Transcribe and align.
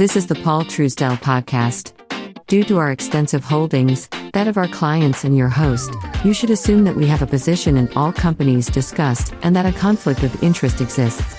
This 0.00 0.16
is 0.16 0.28
the 0.28 0.34
Paul 0.34 0.64
Truesdell 0.64 1.18
podcast. 1.18 1.92
Due 2.46 2.64
to 2.64 2.78
our 2.78 2.90
extensive 2.90 3.44
holdings, 3.44 4.08
that 4.32 4.48
of 4.48 4.56
our 4.56 4.66
clients 4.66 5.24
and 5.24 5.36
your 5.36 5.50
host, 5.50 5.92
you 6.24 6.32
should 6.32 6.48
assume 6.48 6.84
that 6.84 6.96
we 6.96 7.06
have 7.06 7.20
a 7.20 7.26
position 7.26 7.76
in 7.76 7.92
all 7.92 8.10
companies 8.10 8.68
discussed 8.68 9.34
and 9.42 9.54
that 9.54 9.66
a 9.66 9.78
conflict 9.78 10.22
of 10.22 10.42
interest 10.42 10.80
exists. 10.80 11.34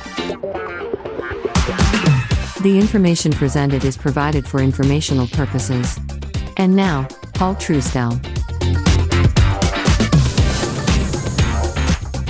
The 2.61 2.77
information 2.79 3.31
presented 3.31 3.83
is 3.83 3.97
provided 3.97 4.45
for 4.45 4.61
informational 4.61 5.25
purposes. 5.25 5.99
And 6.57 6.75
now, 6.75 7.07
Paul 7.33 7.55
Truesdell. 7.55 8.40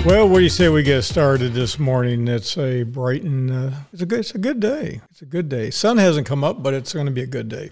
Well, 0.04 0.28
what 0.28 0.40
do 0.40 0.44
you 0.44 0.50
say 0.50 0.68
we 0.68 0.82
get 0.82 1.04
started 1.04 1.54
this 1.54 1.78
morning? 1.78 2.28
It's 2.28 2.58
a 2.58 2.82
bright 2.82 3.22
and 3.22 3.52
uh, 3.52 3.70
it's 3.94 4.02
a 4.02 4.08
good 4.08 4.22
it's 4.22 4.34
a 4.34 4.40
good 4.40 4.60
day. 4.60 5.00
It's 5.12 5.22
a 5.22 5.26
good 5.26 5.48
day. 5.48 5.70
Sun 5.70 5.98
hasn't 5.98 6.26
come 6.26 6.44
up, 6.44 6.64
but 6.64 6.74
it's 6.74 6.92
going 6.92 7.06
to 7.06 7.12
be 7.12 7.22
a 7.22 7.28
good 7.28 7.50
day. 7.50 7.70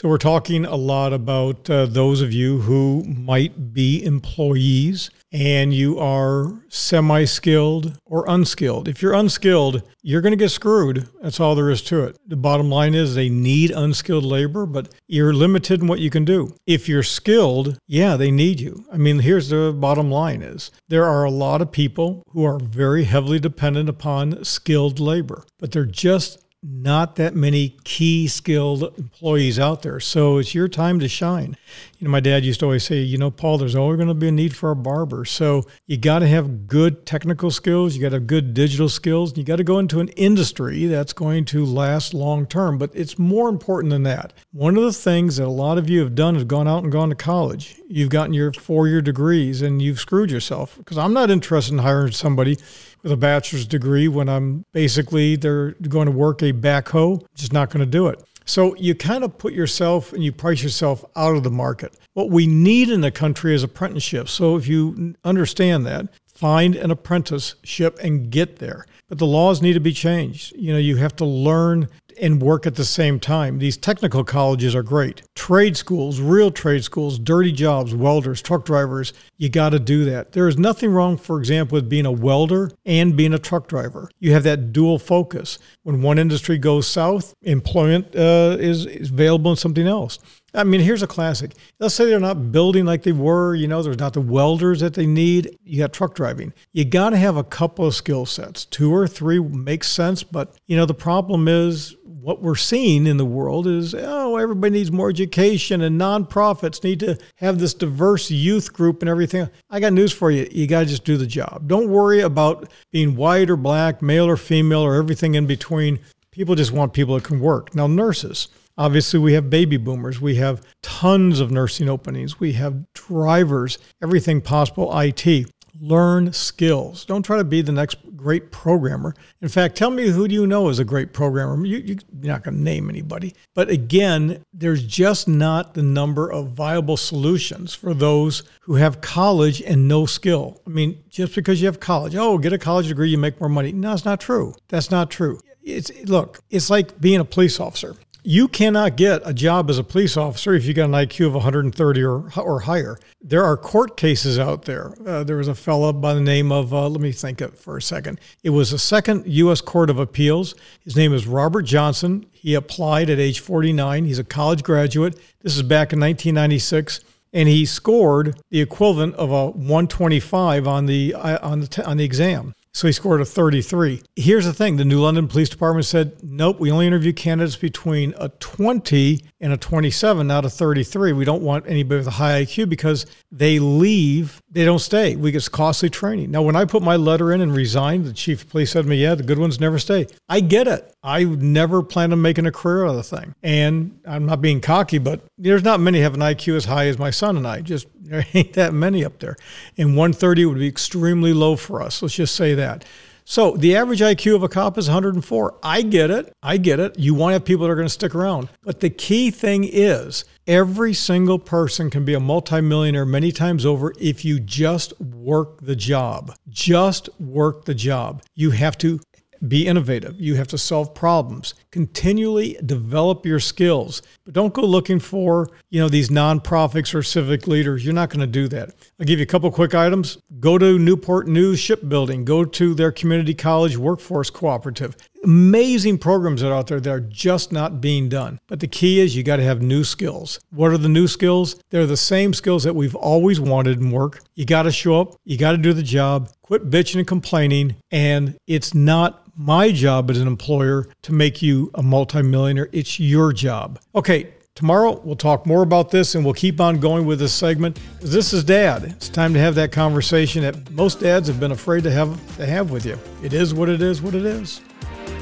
So 0.00 0.08
we're 0.08 0.16
talking 0.16 0.64
a 0.64 0.76
lot 0.76 1.12
about 1.12 1.68
uh, 1.68 1.84
those 1.84 2.22
of 2.22 2.32
you 2.32 2.62
who 2.62 3.04
might 3.04 3.74
be 3.74 4.02
employees 4.02 5.10
and 5.30 5.74
you 5.74 5.98
are 5.98 6.54
semi-skilled 6.70 7.98
or 8.06 8.24
unskilled. 8.26 8.88
If 8.88 9.02
you're 9.02 9.12
unskilled, 9.12 9.82
you're 10.00 10.22
going 10.22 10.32
to 10.32 10.42
get 10.42 10.52
screwed. 10.52 11.06
That's 11.20 11.38
all 11.38 11.54
there 11.54 11.68
is 11.68 11.82
to 11.82 12.04
it. 12.04 12.16
The 12.26 12.36
bottom 12.36 12.70
line 12.70 12.94
is 12.94 13.14
they 13.14 13.28
need 13.28 13.72
unskilled 13.72 14.24
labor, 14.24 14.64
but 14.64 14.88
you're 15.06 15.34
limited 15.34 15.82
in 15.82 15.86
what 15.86 16.00
you 16.00 16.08
can 16.08 16.24
do. 16.24 16.54
If 16.66 16.88
you're 16.88 17.02
skilled, 17.02 17.78
yeah, 17.86 18.16
they 18.16 18.30
need 18.30 18.58
you. 18.58 18.86
I 18.90 18.96
mean, 18.96 19.18
here's 19.18 19.50
the 19.50 19.76
bottom 19.78 20.10
line 20.10 20.40
is 20.40 20.70
there 20.88 21.04
are 21.04 21.24
a 21.24 21.30
lot 21.30 21.60
of 21.60 21.72
people 21.72 22.22
who 22.30 22.46
are 22.46 22.58
very 22.58 23.04
heavily 23.04 23.38
dependent 23.38 23.90
upon 23.90 24.44
skilled 24.44 24.98
labor, 24.98 25.44
but 25.58 25.72
they're 25.72 25.84
just 25.84 26.38
not 26.62 27.16
that 27.16 27.34
many 27.34 27.70
key 27.84 28.28
skilled 28.28 28.82
employees 28.98 29.58
out 29.58 29.82
there. 29.82 29.98
So 29.98 30.38
it's 30.38 30.54
your 30.54 30.68
time 30.68 31.00
to 31.00 31.08
shine. 31.08 31.56
You 31.98 32.06
know, 32.06 32.10
my 32.10 32.20
dad 32.20 32.44
used 32.44 32.60
to 32.60 32.66
always 32.66 32.84
say, 32.84 33.00
you 33.00 33.16
know, 33.16 33.30
Paul, 33.30 33.56
there's 33.56 33.74
always 33.74 33.96
going 33.96 34.08
to 34.08 34.14
be 34.14 34.28
a 34.28 34.32
need 34.32 34.54
for 34.54 34.70
a 34.70 34.76
barber. 34.76 35.24
So 35.24 35.64
you 35.86 35.96
got 35.96 36.18
to 36.18 36.28
have 36.28 36.66
good 36.66 37.06
technical 37.06 37.50
skills, 37.50 37.96
you 37.96 38.02
got 38.02 38.10
to 38.10 38.16
have 38.16 38.26
good 38.26 38.52
digital 38.52 38.90
skills, 38.90 39.30
and 39.30 39.38
you 39.38 39.44
got 39.44 39.56
to 39.56 39.64
go 39.64 39.78
into 39.78 40.00
an 40.00 40.08
industry 40.08 40.84
that's 40.86 41.14
going 41.14 41.46
to 41.46 41.64
last 41.64 42.12
long 42.12 42.46
term. 42.46 42.76
But 42.76 42.90
it's 42.94 43.18
more 43.18 43.48
important 43.48 43.90
than 43.90 44.02
that. 44.02 44.34
One 44.52 44.76
of 44.76 44.82
the 44.82 44.92
things 44.92 45.36
that 45.36 45.46
a 45.46 45.48
lot 45.48 45.78
of 45.78 45.88
you 45.88 46.00
have 46.00 46.14
done 46.14 46.36
is 46.36 46.44
gone 46.44 46.68
out 46.68 46.82
and 46.82 46.92
gone 46.92 47.08
to 47.08 47.14
college. 47.14 47.80
You've 47.88 48.10
gotten 48.10 48.34
your 48.34 48.52
four 48.52 48.86
year 48.86 49.00
degrees 49.00 49.62
and 49.62 49.80
you've 49.80 49.98
screwed 49.98 50.30
yourself 50.30 50.76
because 50.76 50.98
I'm 50.98 51.14
not 51.14 51.30
interested 51.30 51.72
in 51.72 51.78
hiring 51.78 52.12
somebody 52.12 52.58
with 53.02 53.12
a 53.12 53.16
bachelor's 53.16 53.66
degree 53.66 54.08
when 54.08 54.28
I'm 54.28 54.64
basically 54.72 55.36
they're 55.36 55.72
going 55.72 56.06
to 56.06 56.12
work 56.12 56.42
a 56.42 56.52
backhoe, 56.52 57.24
just 57.34 57.52
not 57.52 57.70
going 57.70 57.80
to 57.80 57.90
do 57.90 58.08
it. 58.08 58.22
So 58.44 58.74
you 58.76 58.94
kind 58.94 59.22
of 59.22 59.38
put 59.38 59.52
yourself 59.52 60.12
and 60.12 60.24
you 60.24 60.32
price 60.32 60.62
yourself 60.62 61.04
out 61.14 61.36
of 61.36 61.44
the 61.44 61.50
market. 61.50 61.94
What 62.14 62.30
we 62.30 62.46
need 62.46 62.88
in 62.88 63.00
the 63.00 63.12
country 63.12 63.54
is 63.54 63.62
apprenticeships. 63.62 64.32
So 64.32 64.56
if 64.56 64.66
you 64.66 65.14
understand 65.24 65.86
that, 65.86 66.08
find 66.34 66.74
an 66.74 66.90
apprenticeship 66.90 67.98
and 68.02 68.30
get 68.30 68.56
there. 68.56 68.86
But 69.08 69.18
the 69.18 69.26
laws 69.26 69.62
need 69.62 69.74
to 69.74 69.80
be 69.80 69.92
changed. 69.92 70.54
You 70.56 70.72
know, 70.72 70.78
you 70.78 70.96
have 70.96 71.14
to 71.16 71.24
learn 71.24 71.88
and 72.20 72.42
work 72.42 72.66
at 72.66 72.74
the 72.74 72.84
same 72.84 73.20
time. 73.20 73.58
These 73.58 73.76
technical 73.76 74.24
colleges 74.24 74.74
are 74.74 74.82
great. 74.82 75.22
Trade 75.34 75.76
schools, 75.76 76.20
real 76.20 76.50
trade 76.50 76.84
schools, 76.84 77.18
dirty 77.18 77.52
jobs, 77.52 77.94
welders, 77.94 78.42
truck 78.42 78.64
drivers, 78.64 79.12
you 79.36 79.48
got 79.48 79.70
to 79.70 79.78
do 79.78 80.04
that. 80.04 80.32
There 80.32 80.48
is 80.48 80.58
nothing 80.58 80.90
wrong, 80.90 81.16
for 81.16 81.38
example, 81.38 81.76
with 81.76 81.88
being 81.88 82.06
a 82.06 82.12
welder 82.12 82.70
and 82.84 83.16
being 83.16 83.32
a 83.32 83.38
truck 83.38 83.68
driver. 83.68 84.10
You 84.18 84.32
have 84.32 84.42
that 84.44 84.72
dual 84.72 84.98
focus. 84.98 85.58
When 85.82 86.02
one 86.02 86.18
industry 86.18 86.58
goes 86.58 86.86
south, 86.86 87.34
employment 87.42 88.14
uh, 88.14 88.56
is, 88.60 88.86
is 88.86 89.10
available 89.10 89.50
in 89.50 89.56
something 89.56 89.86
else. 89.86 90.18
I 90.54 90.64
mean, 90.64 90.80
here's 90.80 91.02
a 91.02 91.06
classic. 91.06 91.52
Let's 91.78 91.94
say 91.94 92.06
they're 92.06 92.20
not 92.20 92.52
building 92.52 92.84
like 92.84 93.02
they 93.02 93.12
were, 93.12 93.54
you 93.54 93.68
know, 93.68 93.82
there's 93.82 93.98
not 93.98 94.14
the 94.14 94.20
welders 94.20 94.80
that 94.80 94.94
they 94.94 95.06
need. 95.06 95.56
You 95.64 95.78
got 95.78 95.92
truck 95.92 96.14
driving. 96.14 96.52
You 96.72 96.84
got 96.84 97.10
to 97.10 97.16
have 97.16 97.36
a 97.36 97.44
couple 97.44 97.86
of 97.86 97.94
skill 97.94 98.26
sets. 98.26 98.64
Two 98.64 98.92
or 98.94 99.06
three 99.06 99.38
makes 99.38 99.88
sense, 99.90 100.22
but, 100.22 100.56
you 100.66 100.76
know, 100.76 100.86
the 100.86 100.94
problem 100.94 101.48
is 101.48 101.96
what 102.20 102.42
we're 102.42 102.54
seeing 102.54 103.06
in 103.06 103.16
the 103.16 103.24
world 103.24 103.66
is 103.66 103.94
oh 103.94 104.36
everybody 104.36 104.72
needs 104.72 104.92
more 104.92 105.08
education 105.08 105.80
and 105.80 105.98
nonprofits 105.98 106.84
need 106.84 107.00
to 107.00 107.16
have 107.36 107.58
this 107.58 107.72
diverse 107.72 108.30
youth 108.30 108.72
group 108.72 109.00
and 109.00 109.08
everything 109.08 109.48
i 109.70 109.80
got 109.80 109.92
news 109.92 110.12
for 110.12 110.30
you 110.30 110.46
you 110.52 110.66
got 110.66 110.80
to 110.80 110.86
just 110.86 111.04
do 111.04 111.16
the 111.16 111.26
job 111.26 111.66
don't 111.66 111.88
worry 111.88 112.20
about 112.20 112.70
being 112.90 113.16
white 113.16 113.48
or 113.48 113.56
black 113.56 114.02
male 114.02 114.26
or 114.26 114.36
female 114.36 114.82
or 114.82 114.96
everything 114.96 115.34
in 115.34 115.46
between 115.46 115.98
people 116.30 116.54
just 116.54 116.72
want 116.72 116.92
people 116.92 117.14
that 117.14 117.24
can 117.24 117.40
work 117.40 117.74
now 117.74 117.86
nurses 117.86 118.48
Obviously, 118.80 119.20
we 119.20 119.34
have 119.34 119.50
baby 119.50 119.76
boomers. 119.76 120.22
We 120.22 120.36
have 120.36 120.62
tons 120.80 121.38
of 121.38 121.50
nursing 121.50 121.86
openings. 121.86 122.40
We 122.40 122.54
have 122.54 122.90
drivers, 122.94 123.76
everything 124.02 124.40
possible, 124.40 124.90
IT 124.98 125.52
learn 125.78 126.32
skills. 126.32 127.04
Don't 127.04 127.22
try 127.22 127.36
to 127.36 127.44
be 127.44 127.60
the 127.60 127.72
next 127.72 127.98
great 128.16 128.50
programmer. 128.50 129.14
In 129.42 129.48
fact, 129.48 129.76
tell 129.76 129.90
me 129.90 130.08
who 130.08 130.26
do 130.26 130.34
you 130.34 130.46
know 130.46 130.70
is 130.70 130.78
a 130.78 130.84
great 130.84 131.12
programmer. 131.12 131.62
You, 131.66 131.76
you, 131.76 131.98
you're 132.22 132.32
not 132.32 132.42
going 132.42 132.56
to 132.56 132.62
name 132.62 132.88
anybody. 132.88 133.34
But 133.54 133.68
again, 133.68 134.42
there's 134.54 134.82
just 134.82 135.28
not 135.28 135.74
the 135.74 135.82
number 135.82 136.32
of 136.32 136.52
viable 136.52 136.96
solutions 136.96 137.74
for 137.74 137.92
those 137.92 138.44
who 138.62 138.76
have 138.76 139.02
college 139.02 139.60
and 139.60 139.88
no 139.88 140.06
skill. 140.06 140.58
I 140.66 140.70
mean, 140.70 141.02
just 141.10 141.34
because 141.34 141.60
you 141.60 141.66
have 141.66 141.80
college, 141.80 142.16
oh, 142.16 142.38
get 142.38 142.54
a 142.54 142.58
college 142.58 142.88
degree, 142.88 143.10
you 143.10 143.18
make 143.18 143.40
more 143.40 143.50
money. 143.50 143.72
No, 143.72 143.92
it's 143.92 144.06
not 144.06 144.20
true. 144.20 144.54
That's 144.68 144.90
not 144.90 145.10
true. 145.10 145.38
It's 145.62 145.90
look, 146.04 146.40
it's 146.48 146.70
like 146.70 146.98
being 146.98 147.20
a 147.20 147.24
police 147.24 147.60
officer 147.60 147.94
you 148.22 148.48
cannot 148.48 148.96
get 148.96 149.22
a 149.24 149.32
job 149.32 149.70
as 149.70 149.78
a 149.78 149.84
police 149.84 150.16
officer 150.16 150.54
if 150.54 150.64
you 150.64 150.74
got 150.74 150.86
an 150.86 150.92
IQ 150.92 151.28
of 151.28 151.34
130 151.34 152.02
or, 152.02 152.30
or 152.36 152.60
higher. 152.60 152.98
There 153.22 153.44
are 153.44 153.56
court 153.56 153.96
cases 153.96 154.38
out 154.38 154.64
there. 154.64 154.94
Uh, 155.06 155.24
there 155.24 155.36
was 155.36 155.48
a 155.48 155.54
fellow 155.54 155.92
by 155.92 156.14
the 156.14 156.20
name 156.20 156.52
of, 156.52 156.72
uh, 156.72 156.88
let 156.88 157.00
me 157.00 157.12
think 157.12 157.40
it 157.40 157.56
for 157.56 157.76
a 157.76 157.82
second. 157.82 158.20
It 158.42 158.50
was 158.50 158.72
a 158.72 158.78
second 158.78 159.24
U.S. 159.26 159.60
Court 159.60 159.90
of 159.90 159.98
Appeals. 159.98 160.54
His 160.84 160.96
name 160.96 161.12
is 161.12 161.26
Robert 161.26 161.62
Johnson. 161.62 162.26
He 162.30 162.54
applied 162.54 163.10
at 163.10 163.18
age 163.18 163.40
49. 163.40 164.04
He's 164.04 164.18
a 164.18 164.24
college 164.24 164.62
graduate. 164.62 165.18
This 165.42 165.56
is 165.56 165.62
back 165.62 165.92
in 165.92 166.00
1996 166.00 167.00
and 167.32 167.48
he 167.48 167.64
scored 167.64 168.40
the 168.50 168.60
equivalent 168.60 169.14
of 169.14 169.30
a 169.30 169.50
125 169.50 170.66
on 170.66 170.86
the 170.86 171.14
uh, 171.14 171.38
on 171.48 171.60
the 171.60 171.86
on 171.86 171.96
the 171.96 172.04
exam. 172.04 172.54
So 172.72 172.86
he 172.86 172.92
scored 172.92 173.20
a 173.20 173.24
33. 173.24 174.02
Here's 174.14 174.44
the 174.44 174.52
thing 174.52 174.76
the 174.76 174.84
New 174.84 175.00
London 175.00 175.26
Police 175.26 175.48
Department 175.48 175.86
said, 175.86 176.22
nope, 176.22 176.60
we 176.60 176.70
only 176.70 176.86
interview 176.86 177.12
candidates 177.12 177.56
between 177.56 178.14
a 178.16 178.28
20 178.28 179.24
and 179.40 179.52
a 179.52 179.56
27, 179.56 180.26
not 180.26 180.44
a 180.44 180.50
33. 180.50 181.12
We 181.12 181.24
don't 181.24 181.42
want 181.42 181.66
anybody 181.66 181.98
with 181.98 182.06
a 182.06 182.12
high 182.12 182.44
IQ 182.44 182.68
because 182.68 183.06
they 183.32 183.58
leave, 183.58 184.40
they 184.50 184.64
don't 184.64 184.78
stay. 184.78 185.16
We 185.16 185.32
get 185.32 185.50
costly 185.50 185.90
training. 185.90 186.30
Now, 186.30 186.42
when 186.42 186.54
I 186.54 186.64
put 186.64 186.82
my 186.82 186.96
letter 186.96 187.32
in 187.32 187.40
and 187.40 187.54
resigned, 187.54 188.04
the 188.04 188.12
chief 188.12 188.42
of 188.42 188.50
police 188.50 188.70
said 188.70 188.82
to 188.84 188.88
me, 188.88 188.96
yeah, 188.96 189.16
the 189.16 189.24
good 189.24 189.38
ones 189.38 189.58
never 189.58 189.78
stay. 189.78 190.06
I 190.28 190.40
get 190.40 190.68
it. 190.68 190.94
I 191.02 191.24
never 191.24 191.82
plan 191.82 192.12
on 192.12 192.22
making 192.22 192.46
a 192.46 192.52
career 192.52 192.84
out 192.84 192.90
of 192.90 192.96
the 192.96 193.02
thing. 193.02 193.34
And 193.42 193.98
I'm 194.06 194.26
not 194.26 194.40
being 194.40 194.60
cocky, 194.60 194.98
but 194.98 195.22
there's 195.38 195.64
not 195.64 195.80
many 195.80 196.00
have 196.00 196.14
an 196.14 196.20
IQ 196.20 196.56
as 196.56 196.66
high 196.66 196.86
as 196.86 196.98
my 196.98 197.10
son 197.10 197.36
and 197.36 197.48
I. 197.48 197.62
Just 197.62 197.88
there 198.10 198.26
ain't 198.34 198.54
that 198.54 198.74
many 198.74 199.04
up 199.04 199.20
there. 199.20 199.36
And 199.78 199.96
130 199.96 200.44
would 200.46 200.58
be 200.58 200.66
extremely 200.66 201.32
low 201.32 201.54
for 201.54 201.80
us. 201.80 202.02
Let's 202.02 202.16
just 202.16 202.34
say 202.34 202.54
that. 202.54 202.84
So 203.24 203.52
the 203.52 203.76
average 203.76 204.00
IQ 204.00 204.34
of 204.34 204.42
a 204.42 204.48
cop 204.48 204.76
is 204.76 204.88
104. 204.88 205.58
I 205.62 205.82
get 205.82 206.10
it. 206.10 206.32
I 206.42 206.56
get 206.56 206.80
it. 206.80 206.98
You 206.98 207.14
want 207.14 207.30
to 207.30 207.34
have 207.34 207.44
people 207.44 207.66
that 207.66 207.70
are 207.70 207.76
going 207.76 207.86
to 207.86 207.92
stick 207.92 208.12
around. 208.12 208.48
But 208.64 208.80
the 208.80 208.90
key 208.90 209.30
thing 209.30 209.62
is 209.62 210.24
every 210.48 210.92
single 210.92 211.38
person 211.38 211.90
can 211.90 212.04
be 212.04 212.14
a 212.14 212.18
multimillionaire 212.18 213.06
many 213.06 213.30
times 213.30 213.64
over 213.64 213.92
if 214.00 214.24
you 214.24 214.40
just 214.40 215.00
work 215.00 215.60
the 215.60 215.76
job. 215.76 216.34
Just 216.48 217.08
work 217.20 217.66
the 217.66 217.74
job. 217.74 218.24
You 218.34 218.50
have 218.50 218.76
to 218.78 218.98
be 219.46 219.66
innovative. 219.66 220.20
You 220.20 220.34
have 220.36 220.48
to 220.48 220.58
solve 220.58 220.94
problems. 220.94 221.54
Continually 221.70 222.58
develop 222.64 223.24
your 223.24 223.40
skills. 223.40 224.02
But 224.24 224.34
don't 224.34 224.52
go 224.52 224.62
looking 224.62 224.98
for, 224.98 225.48
you 225.70 225.80
know, 225.80 225.88
these 225.88 226.08
nonprofits 226.08 226.94
or 226.94 227.02
civic 227.02 227.46
leaders. 227.46 227.84
You're 227.84 227.94
not 227.94 228.10
going 228.10 228.20
to 228.20 228.26
do 228.26 228.48
that. 228.48 228.70
I'll 228.98 229.06
give 229.06 229.18
you 229.18 229.22
a 229.22 229.26
couple 229.26 229.50
quick 229.50 229.74
items. 229.74 230.18
Go 230.40 230.58
to 230.58 230.78
Newport 230.78 231.28
News 231.28 231.58
Shipbuilding. 231.58 232.24
Go 232.24 232.44
to 232.44 232.74
their 232.74 232.92
community 232.92 233.34
college 233.34 233.76
workforce 233.76 234.30
cooperative. 234.30 234.96
Amazing 235.22 235.98
programs 235.98 236.40
that 236.40 236.50
are 236.50 236.54
out 236.54 236.66
there 236.66 236.80
that 236.80 236.90
are 236.90 237.00
just 237.00 237.52
not 237.52 237.80
being 237.80 238.08
done. 238.08 238.40
But 238.46 238.60
the 238.60 238.68
key 238.68 239.00
is 239.00 239.14
you 239.14 239.22
got 239.22 239.36
to 239.36 239.42
have 239.42 239.60
new 239.60 239.84
skills. 239.84 240.40
What 240.50 240.70
are 240.70 240.78
the 240.78 240.88
new 240.88 241.06
skills? 241.06 241.56
They're 241.70 241.86
the 241.86 241.96
same 241.96 242.32
skills 242.32 242.64
that 242.64 242.74
we've 242.74 242.94
always 242.94 243.38
wanted 243.38 243.80
in 243.80 243.90
work. 243.90 244.22
You 244.34 244.46
got 244.46 244.62
to 244.62 244.72
show 244.72 245.00
up, 245.00 245.16
you 245.24 245.36
got 245.36 245.52
to 245.52 245.58
do 245.58 245.74
the 245.74 245.82
job, 245.82 246.30
quit 246.42 246.70
bitching 246.70 247.00
and 247.00 247.06
complaining, 247.06 247.76
and 247.90 248.38
it's 248.46 248.72
not 248.74 249.29
my 249.40 249.72
job 249.72 250.10
as 250.10 250.20
an 250.20 250.26
employer 250.26 250.86
to 251.00 251.14
make 251.14 251.40
you 251.40 251.70
a 251.74 251.82
multimillionaire. 251.82 252.68
It's 252.72 253.00
your 253.00 253.32
job. 253.32 253.80
Okay, 253.94 254.34
tomorrow 254.54 255.00
we'll 255.02 255.16
talk 255.16 255.46
more 255.46 255.62
about 255.62 255.90
this 255.90 256.14
and 256.14 256.22
we'll 256.22 256.34
keep 256.34 256.60
on 256.60 256.78
going 256.78 257.06
with 257.06 257.20
this 257.20 257.32
segment. 257.32 257.80
This 258.02 258.34
is 258.34 258.44
dad. 258.44 258.84
It's 258.84 259.08
time 259.08 259.32
to 259.32 259.40
have 259.40 259.54
that 259.54 259.72
conversation 259.72 260.42
that 260.42 260.70
most 260.72 261.00
dads 261.00 261.26
have 261.26 261.40
been 261.40 261.52
afraid 261.52 261.84
to 261.84 261.90
have 261.90 262.36
to 262.36 262.44
have 262.44 262.70
with 262.70 262.84
you. 262.84 262.98
It 263.22 263.32
is 263.32 263.54
what 263.54 263.70
it 263.70 263.80
is, 263.80 264.02
what 264.02 264.14
it 264.14 264.26
is. 264.26 264.60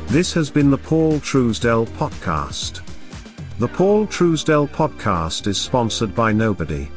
This 0.08 0.32
has 0.32 0.50
been 0.50 0.72
the 0.72 0.78
Paul 0.78 1.20
Truesdell 1.20 1.86
Podcast. 1.90 2.80
The 3.60 3.68
Paul 3.68 4.08
Truesdell 4.08 4.68
Podcast 4.70 5.46
is 5.46 5.60
sponsored 5.60 6.16
by 6.16 6.32
nobody. 6.32 6.88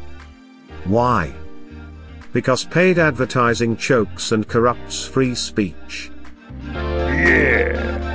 Why? 0.85 1.31
Because 2.33 2.65
paid 2.65 2.97
advertising 2.97 3.77
chokes 3.77 4.31
and 4.31 4.47
corrupts 4.47 5.05
free 5.05 5.35
speech. 5.35 6.09
Yeah. 7.71 8.10